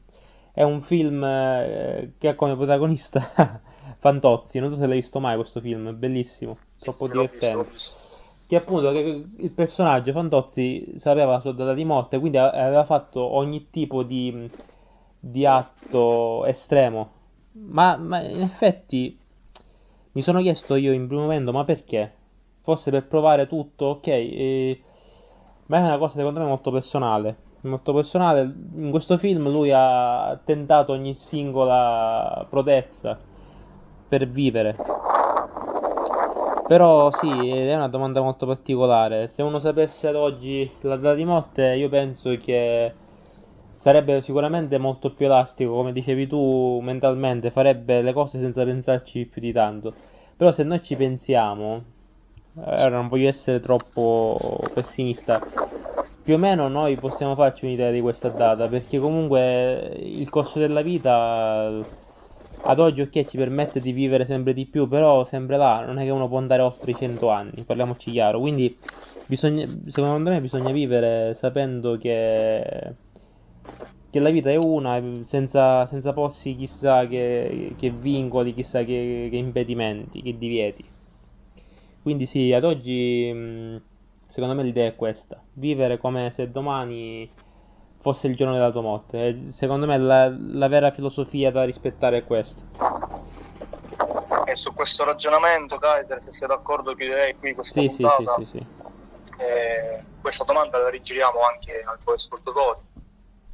è 0.54 0.64
un 0.64 0.80
film 0.82 1.22
eh, 1.24 2.14
che 2.18 2.30
ha 2.30 2.36
come 2.36 2.56
protagonista 2.56 3.62
Fantozzi. 4.00 4.60
Non 4.60 4.70
so 4.72 4.78
se 4.78 4.88
l'hai 4.88 5.00
visto 5.00 5.20
mai 5.20 5.36
questo 5.36 5.60
film, 5.60 5.90
è 5.90 5.94
bellissimo, 5.94 6.58
troppo 6.80 7.08
divertente. 7.08 7.70
Che 8.48 8.56
appunto 8.56 8.92
che 8.92 9.26
il 9.38 9.52
personaggio 9.52 10.12
Fantozzi 10.14 10.94
sapeva 10.98 11.34
la 11.34 11.40
sua 11.40 11.52
data 11.54 11.74
di 11.74 11.84
morte, 11.84 12.20
quindi 12.20 12.38
aveva 12.38 12.84
fatto 12.86 13.22
ogni 13.22 13.70
tipo 13.72 14.04
di, 14.04 14.50
di 15.20 15.46
atto 15.46 16.46
estremo. 16.46 17.12
Ma, 17.54 17.98
ma 17.98 18.22
in 18.22 18.42
effetti 18.42 19.18
mi 20.16 20.22
sono 20.22 20.40
chiesto 20.40 20.76
io 20.76 20.94
in 20.94 21.08
primo 21.08 21.24
momento, 21.24 21.52
ma 21.52 21.66
perché? 21.66 22.10
Forse 22.62 22.90
per 22.90 23.06
provare 23.06 23.48
tutto, 23.48 23.86
ok, 23.86 24.08
eh, 24.08 24.82
ma 25.66 25.78
è 25.78 25.82
una 25.82 25.98
cosa 25.98 26.20
secondo 26.20 26.40
me 26.40 26.46
molto 26.46 26.72
personale. 26.72 27.36
Molto 27.62 27.94
personale. 27.94 28.42
In 28.76 28.92
questo 28.92 29.18
film 29.18 29.50
lui 29.50 29.72
ha 29.74 30.40
tentato 30.44 30.94
ogni 30.94 31.14
singola 31.14 32.46
prodezza 32.50 33.20
per 34.08 34.28
vivere. 34.30 34.78
Però 36.68 37.12
sì, 37.12 37.50
è 37.50 37.76
una 37.76 37.90
domanda 37.90 38.22
molto 38.22 38.46
particolare. 38.46 39.28
Se 39.28 39.44
uno 39.44 39.60
sapesse 39.60 40.08
ad 40.08 40.16
oggi 40.16 40.72
la 40.82 40.96
data 40.96 41.16
di 41.16 41.26
morte, 41.26 41.74
io 41.76 41.90
penso 41.90 42.38
che 42.38 42.94
sarebbe 43.76 44.22
sicuramente 44.22 44.78
molto 44.78 45.14
più 45.14 45.26
elastico, 45.26 45.74
come 45.74 45.92
dicevi 45.92 46.28
tu, 46.28 46.80
mentalmente, 46.82 47.52
farebbe 47.52 48.02
le 48.02 48.14
cose 48.14 48.40
senza 48.40 48.64
pensarci 48.64 49.26
più 49.26 49.42
di 49.42 49.52
tanto. 49.52 49.96
Però 50.36 50.52
se 50.52 50.64
noi 50.64 50.82
ci 50.82 50.96
pensiamo, 50.96 51.84
ora 52.56 52.90
non 52.90 53.08
voglio 53.08 53.28
essere 53.30 53.60
troppo 53.60 54.70
pessimista, 54.74 55.46
più 56.22 56.36
o 56.36 56.38
meno 56.38 56.68
noi 56.68 56.98
possiamo 56.98 57.36
farci 57.36 57.66
un'idea 57.66 57.92
di 57.92 58.02
questa 58.02 58.30
data, 58.30 58.68
perché 58.68 58.98
comunque 59.00 59.94
il 59.98 60.30
corso 60.30 60.60
della 60.60 60.82
vita 60.82 61.86
ad 62.68 62.80
oggi 62.80 63.02
ok 63.02 63.26
ci 63.26 63.38
permette 63.38 63.80
di 63.82 63.92
vivere 63.92 64.26
sempre 64.26 64.54
di 64.54 64.66
più, 64.66 64.88
però 64.88 65.24
sempre 65.24 65.58
là, 65.58 65.86
non 65.86 66.00
è 66.00 66.04
che 66.04 66.10
uno 66.10 66.28
può 66.28 66.38
andare 66.40 66.62
oltre 66.64 66.92
i 66.92 66.96
100 66.96 67.30
anni, 67.30 67.64
parliamoci 67.64 68.12
chiaro, 68.12 68.40
quindi 68.40 68.76
bisogna, 69.26 69.68
secondo 69.88 70.30
me 70.32 70.42
bisogna 70.42 70.72
vivere 70.72 71.34
sapendo 71.36 71.98
che, 71.98 72.96
che 74.10 74.20
la 74.20 74.30
vita 74.30 74.50
è 74.50 74.56
una, 74.56 75.02
senza, 75.26 75.86
senza 75.86 76.14
porsi 76.14 76.56
chissà 76.56 77.06
che, 77.08 77.76
che 77.78 77.90
vincoli, 77.92 78.54
chissà 78.54 78.80
che, 78.84 79.28
che 79.32 79.38
impedimenti, 79.38 80.22
che 80.22 80.38
divieti. 80.38 80.90
Quindi 82.02 82.26
sì, 82.26 82.54
ad 82.54 82.64
oggi 82.64 83.32
mh, 83.34 83.82
secondo 84.28 84.56
me 84.56 84.64
l'idea 84.64 84.88
è 84.88 84.96
questa, 84.96 85.44
vivere 85.54 85.98
come 85.98 86.30
se 86.32 86.52
domani 86.52 87.32
fosse 87.98 88.28
il 88.28 88.36
giorno 88.36 88.54
della 88.54 88.72
tua 88.72 88.82
morte. 88.82 89.28
E 89.28 89.52
secondo 89.52 89.86
me 89.88 89.98
la, 89.98 90.28
la 90.30 90.68
vera 90.68 90.92
filosofia 90.92 91.52
da 91.52 91.64
rispettare 91.64 92.18
è 92.18 92.24
questa. 92.24 92.64
E 94.46 94.56
su 94.56 94.74
questo 94.74 95.04
ragionamento, 95.04 95.78
Kaiser, 95.78 96.22
se 96.22 96.32
sei 96.32 96.48
d'accordo, 96.48 96.94
chiuderei 96.94 97.36
qui 97.38 97.54
questa 97.56 97.82
Sì, 97.82 97.90
sì, 97.90 98.10
sì, 98.10 98.28
puntata. 98.28 98.36
sì, 98.36 98.46
sì. 98.46 98.68
Eh, 99.38 100.06
questa 100.22 100.44
domanda 100.44 100.78
la 100.78 100.90
rigiriamo 100.90 101.40
anche 101.42 101.72
ai 101.72 101.98
tuoi 102.04 102.16
ascoltatori. 102.16 102.80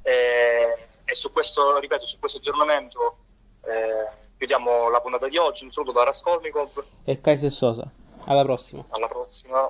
Eh, 0.04 0.88
e 1.06 1.16
su 1.16 1.32
questo, 1.32 1.78
ripeto, 1.80 2.06
su 2.06 2.18
questo 2.20 2.38
aggiornamento 2.38 3.18
eh, 3.64 4.30
chiudiamo 4.38 4.90
la 4.90 5.02
puntata 5.02 5.28
di 5.28 5.38
oggi. 5.38 5.64
Un 5.64 5.72
saluto 5.72 5.92
da 5.92 6.04
Raskolnikov. 6.04 6.84
E 7.04 7.22
Kaiser 7.22 7.52
Sosa. 7.52 7.90
Alla 8.26 8.44
prossima. 8.44 8.86
Alla 8.90 9.08
prossima. 9.08 9.70